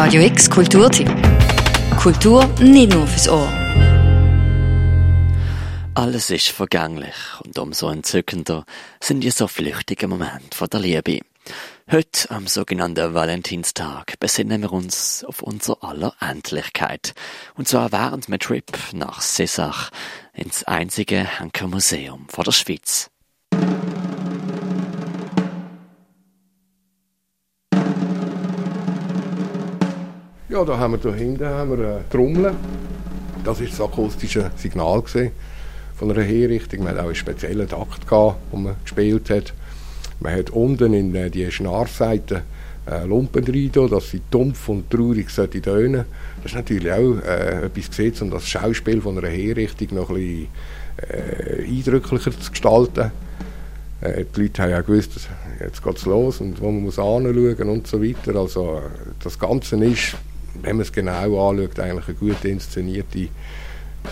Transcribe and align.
Radio 0.00 0.22
X 0.22 0.48
Kulturtipp. 0.48 1.10
Kultur 2.00 2.46
nicht 2.60 2.92
nur 2.92 3.04
fürs 3.08 3.28
Ohr. 3.28 3.52
Alles 5.94 6.30
ist 6.30 6.50
vergänglich 6.50 7.16
und 7.44 7.58
umso 7.58 7.90
entzückender 7.90 8.64
sind 9.00 9.22
die 9.22 9.32
so 9.32 9.48
flüchtigen 9.48 10.10
Momente 10.10 10.56
von 10.56 10.68
der 10.68 10.78
Liebe. 10.78 11.18
Heute, 11.90 12.30
am 12.30 12.46
sogenannten 12.46 13.12
Valentinstag, 13.12 14.20
besinnen 14.20 14.62
wir 14.62 14.72
uns 14.72 15.24
auf 15.24 15.42
unsere 15.42 15.82
aller 15.82 16.14
Endlichkeit. 16.20 17.12
Und 17.56 17.66
zwar 17.66 17.90
während 17.90 18.28
einem 18.28 18.38
Trip 18.38 18.70
nach 18.92 19.20
Sessach 19.20 19.90
ins 20.32 20.62
einzige 20.62 21.40
Henkermuseum 21.40 22.28
von 22.28 22.44
der 22.44 22.52
Schweiz. 22.52 23.10
Ja, 30.50 30.64
da 30.64 30.78
haben 30.78 30.98
wir 31.04 31.14
hinten 31.14 31.44
haben 31.44 31.78
wir 31.78 31.86
eine 31.86 32.08
Trommel. 32.08 32.54
Das 33.44 33.60
ist 33.60 33.74
das 33.74 33.82
akustische 33.82 34.50
Signal 34.56 35.02
von 35.94 36.10
einer 36.10 36.22
Herrichtung. 36.22 36.84
Man 36.84 36.94
hat 36.94 37.00
auch 37.00 37.04
einen 37.04 37.14
speziellen 37.14 37.68
Takt 37.68 38.08
gehabt, 38.08 38.38
den 38.50 38.62
man 38.62 38.76
gespielt 38.82 39.28
hat. 39.28 39.52
Man 40.20 40.34
hat 40.34 40.48
unten 40.48 40.94
in 40.94 41.14
äh, 41.14 41.28
die 41.28 41.50
Schnarrseite 41.50 42.44
äh, 42.90 43.04
Lumpen 43.04 43.44
rein, 43.44 43.90
dass 43.90 44.08
sie 44.08 44.22
dumpf 44.30 44.70
und 44.70 44.88
traurig 44.88 45.26
tönen 45.28 45.62
sollten. 45.62 46.04
Das 46.42 46.52
ist 46.52 46.54
natürlich 46.54 46.92
auch 46.92 47.18
äh, 47.26 47.66
etwas 47.66 47.90
gesetzt, 47.90 48.22
um 48.22 48.30
das 48.30 48.48
Schauspiel 48.48 49.02
von 49.02 49.18
einer 49.18 49.28
Herrichtung 49.28 49.98
noch 49.98 50.08
ein 50.08 50.14
bisschen 50.14 50.48
äh, 51.10 51.62
eindrücklicher 51.62 52.30
zu 52.40 52.50
gestalten. 52.50 53.10
Äh, 54.00 54.24
die 54.34 54.40
Leute 54.40 54.62
haben 54.62 54.70
ja 54.70 54.80
gewusst, 54.80 55.12
jetzt 55.60 55.84
geht 55.84 55.96
es 55.98 56.06
los 56.06 56.40
und 56.40 56.58
wo 56.62 56.70
man 56.70 56.84
muss 56.84 56.98
anschauen 56.98 57.68
und 57.68 57.86
so 57.86 58.02
weiter. 58.02 58.34
Also 58.34 58.80
das 59.22 59.38
Ganze 59.38 59.76
ist, 59.84 60.16
wenn 60.62 60.76
man 60.76 60.82
es 60.82 60.92
genau 60.92 61.50
anschaut, 61.50 61.78
eigentlich 61.78 62.08
eine 62.08 62.16
gut 62.16 62.44
inszenierte 62.44 63.18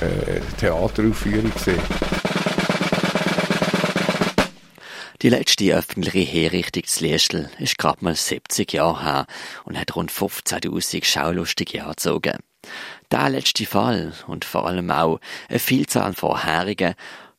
äh, 0.01 0.41
Theateraufführung 0.59 1.53
gesehen. 1.53 1.81
Die 5.23 5.31
letzte 5.31 5.75
öffentliche 5.75 6.21
Herrichtung 6.21 6.85
zu 6.85 7.05
Liestl 7.05 7.49
ist 7.59 7.79
gerade 7.79 8.05
mal 8.05 8.15
70 8.15 8.73
Jahre 8.75 9.03
her 9.03 9.27
und 9.65 9.79
hat 9.79 9.97
rund 9.97 10.13
15.000 10.13 11.05
Schaulustige 11.05 11.85
angezogen. 11.85 12.37
Der 13.11 13.31
letzte 13.31 13.67
Fall 13.67 14.13
und 14.27 14.45
vor 14.45 14.67
allem 14.67 14.91
auch 14.91 15.21
eine 15.49 15.59
Vielzahl 15.59 16.13
von 16.13 16.43
Herrigen 16.43 16.95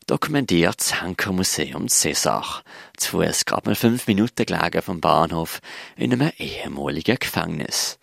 dokumentiert 0.07 0.79
das 0.79 1.01
Henker 1.01 1.33
Museum 1.33 1.87
Cesach. 1.89 2.63
Zu 2.95 3.21
Fuß 3.21 3.45
gerade 3.45 3.69
mal 3.69 3.75
fünf 3.75 4.07
Minuten 4.07 4.45
gelegen 4.45 4.81
vom 4.81 5.01
Bahnhof 5.01 5.59
in 5.97 6.13
einem 6.13 6.31
ehemaligen 6.37 7.17
Gefängnis. 7.19 7.99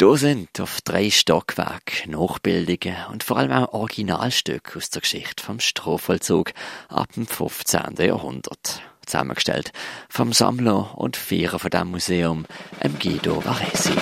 Da 0.00 0.16
sind 0.16 0.58
auf 0.58 0.80
drei 0.80 1.10
Stockwerken 1.10 2.12
Nachbildungen 2.12 2.96
und 3.12 3.22
vor 3.22 3.36
allem 3.36 3.52
auch 3.52 3.74
Originalstücke 3.74 4.78
aus 4.78 4.88
der 4.88 5.02
Geschichte 5.02 5.44
vom 5.44 5.60
Strafvollzug 5.60 6.52
ab 6.88 7.12
dem 7.12 7.26
15. 7.26 7.96
Jahrhundert 7.98 8.80
zusammengestellt 9.04 9.72
vom 10.08 10.32
Sammler 10.32 10.96
und 10.96 11.18
Vierer 11.18 11.58
von 11.58 11.70
dem 11.70 11.88
Museum, 11.88 12.46
M. 12.80 12.94
Guido 12.98 13.44
Varesi. 13.44 13.92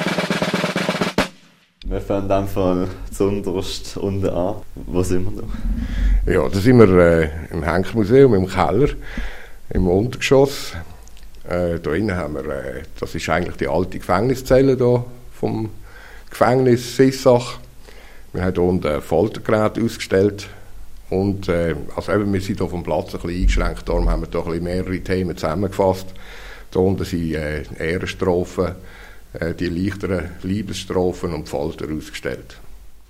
Wir 1.85 2.01
fangen 2.01 2.31
einfach 2.31 2.87
zuunterst 3.11 3.97
unten 3.97 4.29
an. 4.29 4.55
Wo 4.77 5.03
sind 5.03 5.25
wir 5.25 5.43
da? 5.43 6.33
Ja, 6.33 6.49
da 6.49 6.61
sind 6.61 6.79
wir 6.79 6.97
äh, 6.97 7.31
im 7.51 7.65
Henkermuseum, 7.65 8.35
im 8.35 8.47
Keller, 8.47 8.91
im 9.71 9.89
Untergeschoss. 9.89 10.75
Äh, 11.43 11.81
da 11.81 11.93
innen 11.93 12.15
haben 12.15 12.35
wir, 12.35 12.45
äh, 12.45 12.83
das 13.01 13.17
ist 13.17 13.29
eigentlich 13.29 13.57
die 13.57 13.67
alte 13.67 13.99
Gefängniszelle 13.99 14.77
da 14.77 15.05
vom 15.33 15.71
Gefängnis 16.31 16.97
Sissach. 16.97 17.59
Wir 18.33 18.43
haben 18.43 18.59
unten 18.59 19.01
Foltergeräte 19.03 19.83
ausgestellt, 19.83 20.49
und 21.11 21.49
äh, 21.49 21.75
also 21.97 22.13
eben, 22.13 22.33
wir 22.33 22.41
sind 22.41 22.59
hier 22.59 22.69
vom 22.69 22.83
Platz 22.83 23.15
ein 23.15 23.21
bisschen 23.21 23.41
eingeschränkt, 23.41 23.89
darum 23.89 24.09
haben 24.11 24.23
wir 24.23 24.29
hier 24.31 24.41
ein 24.41 24.47
bisschen 24.47 24.65
mehrere 24.65 25.01
Themen 25.01 25.37
zusammengefasst. 25.37 26.07
Hier 26.73 26.83
unten 26.83 27.05
sind 27.05 27.35
äh, 27.35 27.63
Ehrenstrophen, 27.79 28.75
äh, 29.33 29.55
die 29.55 29.69
leichteren 29.69 30.31
Liebesstrophen 30.43 31.33
und 31.33 31.49
Folter 31.49 31.87
ausgestellt. 31.91 32.59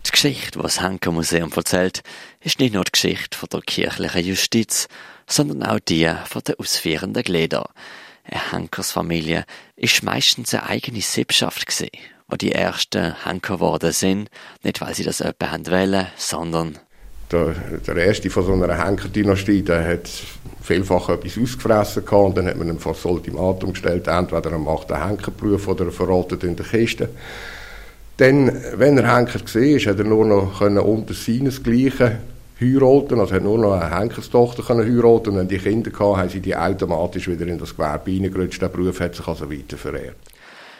Die 0.06 0.12
Geschichte, 0.12 0.58
die 0.58 0.62
das 0.62 0.80
Henker 0.80 1.10
Museum 1.10 1.52
erzählt, 1.54 2.02
ist 2.40 2.60
nicht 2.60 2.74
nur 2.74 2.84
die 2.84 2.92
Geschichte 2.92 3.36
von 3.36 3.48
der 3.52 3.60
kirchlichen 3.62 4.24
Justiz, 4.24 4.86
sondern 5.26 5.64
auch 5.64 5.80
die 5.80 6.08
von 6.26 6.42
den 6.42 6.54
ausführenden 6.56 7.24
Gliedern. 7.24 7.66
Eine 8.22 8.52
Henkersfamilie 8.52 9.44
ist 9.74 10.02
meistens 10.04 10.54
eine 10.54 10.66
eigene 10.66 11.00
Sippschaft 11.00 11.66
wo 12.28 12.36
die 12.36 12.52
ersten 12.52 13.24
Henker 13.24 13.54
geworden 13.54 13.92
sind, 13.92 14.30
nicht 14.62 14.80
weil 14.80 14.94
sie 14.94 15.04
das 15.04 15.20
jemand 15.20 15.70
wollen, 15.70 16.06
sondern 16.16 16.78
der, 17.32 17.54
der 17.86 17.96
erste 17.96 18.30
von 18.30 18.44
so 18.44 18.52
einer 18.52 18.84
Henkerdynastie, 18.84 19.62
der 19.62 19.86
hat 19.86 20.08
vielfach 20.62 21.08
etwas 21.08 21.38
ausgefressen 21.38 22.04
gehabt 22.04 22.24
und 22.24 22.36
dann 22.36 22.46
hat 22.46 22.56
man 22.56 22.68
ihm 22.68 22.78
fast 22.78 23.04
das 23.04 23.10
Ultimatum 23.10 23.72
gestellt, 23.72 24.06
entweder 24.06 24.52
er 24.52 24.58
macht 24.58 24.92
einen 24.92 25.08
Henkerberuf 25.08 25.68
oder 25.68 25.86
er 25.86 25.92
verrottet 25.92 26.44
in 26.44 26.56
der 26.56 26.66
Kiste. 26.66 27.08
Dann, 28.16 28.50
wenn 28.74 28.98
er 28.98 29.16
Henker 29.16 29.40
war, 29.40 29.92
hat 29.92 29.98
er 29.98 30.04
nur 30.04 30.24
noch 30.24 30.58
können 30.58 30.78
unter 30.78 31.14
seinesgleichen 31.14 32.18
heiraten, 32.60 33.20
also 33.20 33.34
hat 33.34 33.42
nur 33.44 33.58
noch 33.58 33.80
eine 33.80 33.96
Henkerstochter 33.96 34.62
können 34.62 34.84
heiraten 34.84 35.30
und 35.30 35.38
wenn 35.38 35.48
die 35.48 35.58
Kinder 35.58 35.92
hatten, 35.92 36.16
haben 36.16 36.28
sie 36.28 36.40
die 36.40 36.56
automatisch 36.56 37.28
wieder 37.28 37.46
in 37.46 37.58
das 37.58 37.76
Gewerbe 37.76 38.10
reingerutscht. 38.10 38.60
Der 38.60 38.68
Beruf 38.68 39.00
hat 39.00 39.14
sich 39.14 39.26
also 39.26 39.50
weiter 39.50 39.76
verehrt. 39.76 40.16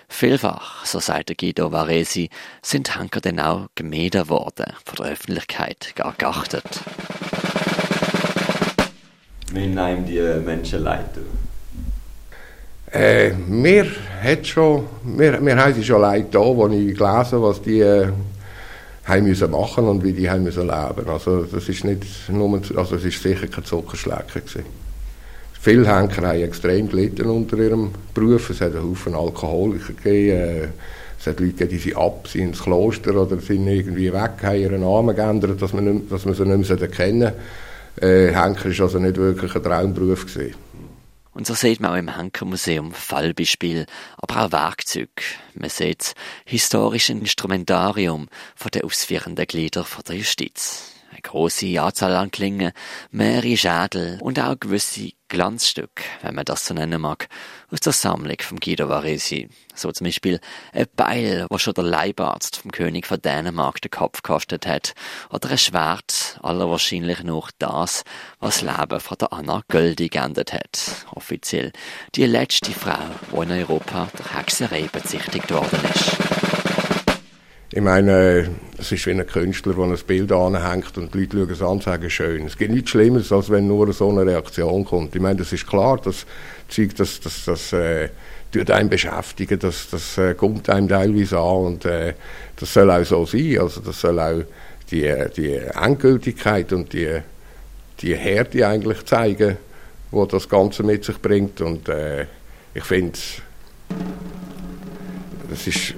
Vielfach, 0.09 0.85
so 0.85 1.01
sagte 1.01 1.35
Guido 1.35 1.71
Varesi, 1.71 2.31
sind 2.63 2.99
Henker 2.99 3.21
denn 3.21 3.39
auch 3.39 3.69
gemieden 3.75 4.29
worden, 4.29 4.73
von 4.85 5.05
der 5.05 5.13
Öffentlichkeit 5.13 5.93
gar 5.95 6.15
geachtet. 6.17 6.81
Wie 9.53 9.67
nehmen 9.67 10.07
die 10.07 10.21
Menschen 10.45 10.83
leid? 10.83 11.11
Äh, 12.91 13.33
mir 13.33 13.87
hat 14.23 14.47
schon, 14.47 14.87
mir, 15.05 15.41
mir 15.41 15.57
haben 15.57 15.75
sie 15.75 15.85
schon 15.85 16.01
leid 16.01 16.35
da, 16.35 16.41
als 16.41 16.73
ich 16.73 16.97
gelesen 16.97 17.43
was 17.43 17.63
die 17.63 17.81
äh, 17.81 18.09
haben 19.05 19.25
müssen 19.25 19.51
machen 19.51 19.87
und 19.87 20.03
wie 20.03 20.13
die 20.13 20.29
haben 20.29 20.43
müssen 20.43 20.67
leben. 20.67 21.09
Also 21.09 21.45
das 21.45 21.69
ist 21.69 21.85
nicht 21.85 22.29
nur, 22.29 22.61
also 22.77 22.97
es 22.97 23.05
ist 23.05 23.23
sicher 23.23 23.47
kein 23.47 23.65
Zuckerschlecken 23.65 24.43
gewesen. 24.45 24.88
Viele 25.69 25.87
Henker 25.87 26.27
haben 26.27 26.41
extrem 26.41 26.89
gelitten 26.89 27.29
unter 27.29 27.59
ihrem 27.59 27.91
Beruf. 28.15 28.49
Es 28.49 28.63
hat 28.63 28.75
einen 28.75 28.89
Haufen 28.89 29.15
Alkoholiker 29.15 29.93
gegeben. 29.93 30.73
Es 31.21 31.27
hat 31.27 31.41
Leute 31.41 31.67
die 31.67 31.77
sind 31.77 31.95
ab, 31.95 32.27
sind 32.27 32.41
ins 32.41 32.63
Kloster 32.63 33.15
oder 33.15 33.39
sind 33.39 33.69
irgendwie 33.69 34.11
weg, 34.11 34.31
haben 34.43 34.59
ihren 34.59 34.81
Namen 34.81 35.15
geändert, 35.15 35.61
dass 35.61 35.75
man, 35.75 35.85
nicht, 35.85 36.11
dass 36.11 36.25
man 36.25 36.33
sie 36.33 36.47
nicht 36.47 36.71
mehr 36.71 36.81
erkennen 36.81 37.35
äh, 38.01 38.29
Henker 38.29 38.71
war 38.79 38.81
also 38.81 38.99
nicht 38.99 39.19
wirklich 39.19 39.55
ein 39.55 39.63
Traumberuf. 39.63 40.25
Gewesen. 40.25 40.55
Und 41.35 41.47
so 41.47 41.53
sieht 41.53 41.81
man 41.81 41.91
auch 41.91 41.97
im 41.97 42.17
Henkermuseum 42.17 42.93
Fallbeispiel, 42.93 43.85
aber 44.17 44.47
auch 44.47 44.53
Werkzeuge. 44.53 45.11
Man 45.55 45.69
sieht 45.69 46.01
das 46.01 46.15
historische 46.47 47.13
Instrumentarium 47.13 48.29
den 48.73 48.85
ausführenden 48.85 49.47
Gliedern 49.47 49.85
der 50.09 50.17
Justiz 50.17 50.98
eine 51.19 51.31
große 51.31 51.81
Anzahl 51.81 52.15
an 52.15 52.31
Klingen, 52.31 52.73
mehrere 53.11 53.57
Schädel 53.57 54.19
und 54.21 54.39
auch 54.39 54.59
gewisse 54.59 55.11
Glanzstücke, 55.29 56.05
wenn 56.23 56.35
man 56.35 56.45
das 56.45 56.67
so 56.67 56.75
nennen 56.75 57.01
mag, 57.01 57.29
aus 57.71 57.81
der 57.81 57.93
Sammlung 57.93 58.37
von 58.41 58.59
Guido 58.61 58.89
Varesi. 58.89 59.49
So 59.75 59.93
zum 59.93 60.07
Beispiel 60.07 60.41
ein 60.73 60.87
Beil, 60.97 61.47
wo 61.51 61.59
schon 61.59 61.75
der 61.75 61.85
Leibarzt 61.85 62.57
vom 62.59 62.71
König 62.71 63.07
von 63.07 63.21
Dänemark 63.21 63.81
den 63.83 63.91
Kopf 63.91 64.23
gekostet 64.23 64.67
hat, 64.67 64.95
oder 65.31 65.51
ein 65.51 65.59
Schwert, 65.59 66.39
aller 66.43 66.71
wahrscheinlich 66.71 67.23
noch 67.25 67.51
das, 67.59 68.05
was 68.41 68.61
das 68.61 68.79
Leben 68.79 69.01
von 69.01 69.19
der 69.19 69.33
Anna 69.33 69.63
Göldi 69.69 70.09
geändert 70.09 70.53
hat. 70.53 71.07
Offiziell 71.15 71.73
die 72.15 72.25
letzte 72.25 72.73
Frau, 72.73 72.99
die 73.33 73.43
in 73.43 73.53
Europa 73.53 74.09
der 74.19 74.39
Hexerei 74.39 74.89
bezichtigt 74.91 75.51
worden 75.53 75.81
ist. 75.95 76.68
Ich 77.71 77.83
meine, 77.83 78.49
es 78.79 78.93
ist 78.93 79.07
wie 79.07 79.11
ein 79.11 79.27
Künstler, 79.27 79.75
der 79.75 79.85
ein 79.85 79.99
Bild 80.07 80.33
anhängt 80.33 80.97
und 80.97 81.13
die 81.13 81.27
Leute 81.27 81.37
schauen 81.37 81.51
es 81.55 81.61
an 81.61 81.69
und 81.69 81.83
sagen, 81.83 82.09
schön. 82.09 82.47
Es 82.47 82.57
gibt 82.57 82.73
nichts 82.73 82.91
Schlimmeres, 82.91 83.31
als 83.31 83.51
wenn 83.51 83.69
nur 83.69 83.93
so 83.93 84.09
eine 84.09 84.25
Reaktion 84.25 84.87
kommt. 84.87 85.15
Ich 85.15 85.21
meine, 85.21 85.41
das 85.41 85.53
ist 85.53 85.67
klar, 85.67 86.01
das 86.03 86.25
Zeug, 86.69 86.95
das, 86.97 87.21
das, 87.21 87.45
das 87.45 87.75
äh, 87.75 88.09
tut 88.51 88.71
einen 88.71 88.89
beschäftigen, 88.89 89.59
das, 89.59 89.91
das 89.91 90.17
äh, 90.17 90.33
kommt 90.33 90.71
einem 90.71 90.89
teilweise 90.89 91.39
an 91.39 91.67
und 91.67 91.85
äh, 91.85 92.15
das 92.57 92.73
soll 92.73 92.91
auch 92.91 93.05
so 93.05 93.27
sein. 93.27 93.59
Also 93.61 93.83
das 93.83 94.01
soll 94.01 94.19
auch 94.19 94.45
die, 94.91 95.15
die 95.37 95.57
Endgültigkeit 95.57 96.73
und 96.73 96.95
die, 96.95 97.19
die 98.01 98.17
Härte 98.17 98.67
eigentlich 98.67 99.05
zeigen, 99.05 99.59
wo 100.11 100.25
das 100.25 100.49
Ganze 100.49 100.83
mit 100.85 101.05
sich 101.05 101.21
bringt 101.21 101.61
und 101.61 101.87
äh, 101.91 102.25
ich 102.73 102.85
finde, 102.85 103.19
das 105.51 105.67
ist 105.67 105.95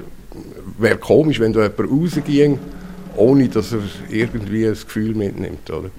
wäre 0.80 0.98
komisch, 0.98 1.40
wenn 1.40 1.52
da 1.52 1.62
jemand 1.62 1.90
rausging, 1.90 2.58
ohne 3.16 3.48
dass 3.48 3.72
er 3.72 3.80
irgendwie 4.08 4.66
ein 4.66 4.72
Gefühl 4.72 5.14
mitnimmt. 5.14 5.70
Oder? 5.70 5.90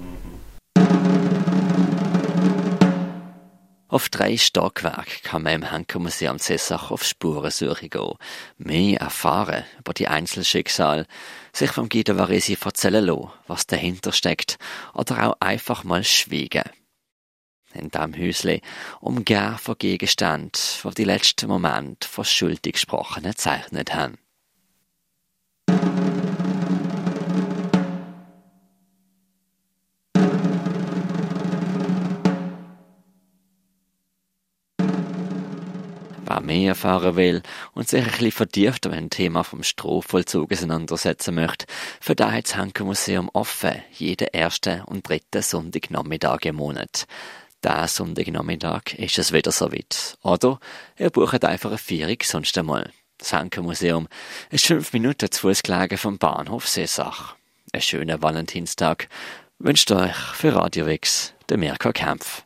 Auf 3.92 4.07
drei 4.07 4.38
Stockwerke 4.38 5.22
kann 5.22 5.44
man 5.44 5.54
im 5.56 5.69
Henker-Museum 5.69 6.39
Zessach 6.39 6.92
auf 6.92 7.04
Spurensuche 7.04 7.89
gehen, 7.89 8.16
mehr 8.57 9.01
erfahren 9.01 9.66
über 9.80 9.94
die 9.94 10.07
Einzelschicksale, 10.07 11.06
sich 11.51 11.72
vom 11.72 11.89
Guido 11.89 12.16
Varesi 12.18 12.57
erzählen 12.63 13.04
lassen, 13.04 13.31
was 13.48 13.68
dahinter 13.68 14.13
steckt, 14.13 14.57
oder 14.94 15.28
auch 15.28 15.38
einfach 15.42 15.83
mal 15.83 16.06
schweigen. 16.06 16.63
In 17.74 17.89
diesem 17.89 18.18
Häusle 18.18 18.62
umgeben 19.01 19.57
von 19.57 19.78
Gegenständen, 19.78 20.51
die 20.86 20.95
die 20.95 21.04
letzten 21.04 21.50
Momente 21.50 22.07
von 22.07 22.24
schuldig 22.24 22.74
Gesprochenen 22.74 23.31
gezeichnet 23.31 23.94
haben. 23.94 24.20
Wer 36.31 36.39
mehr 36.39 36.69
erfahren 36.69 37.18
will 37.18 37.44
und 37.74 37.89
sich 37.89 38.06
ein 38.06 38.10
bisschen 38.10 38.31
vertiefter 38.31 38.89
mit 38.89 39.00
dem 39.00 39.10
Thema 39.10 39.44
vom 39.44 39.63
Strafvollzug 39.63 40.54
auseinandersetzen 40.54 41.36
möchte, 41.36 41.66
für 42.00 42.16
den 42.16 42.31
hat 42.31 42.45
das 42.45 42.56
Henker 42.56 42.86
Museum 42.86 43.30
offen, 43.33 43.81
jeden 43.92 44.30
ersten 44.30 44.81
und 44.83 45.10
dritten 45.10 45.42
Sonntagnachmittag 45.42 46.45
im 46.45 46.56
Monat. 46.56 47.06
Diesen 47.66 47.88
Sonntagnachmittag 47.88 48.94
ist 48.98 49.19
es 49.19 49.33
wieder 49.33 49.51
so 49.51 49.74
weit. 49.74 50.18
Oder 50.24 50.62
ihr 50.98 51.10
bucht 51.10 51.44
einfach 51.44 51.72
eine 51.72 51.78
Führung 51.78 52.18
sonst 52.24 52.57
einmal. 52.57 52.89
Das 53.18 53.33
Henker 53.33 53.62
Museum 53.62 54.07
ist 54.51 54.68
fünf 54.68 54.94
Minuten 54.94 55.30
zu 55.30 55.42
Fuß 55.42 55.63
gelegen 55.63 55.98
vom 55.98 56.18
Bahnhof 56.18 56.66
Seesach. 56.66 57.36
Einen 57.74 57.81
schönen 57.81 58.22
Valentinstag 58.22 59.10
wünscht 59.60 59.92
euch 59.92 60.16
für 60.16 60.56
Radio 60.56 60.88
X 60.88 61.33
der 61.50 61.57
Mirko 61.57 61.92
Kempf. 61.92 62.45